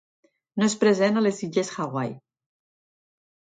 [0.63, 2.17] No és present a les Illes Hawaii.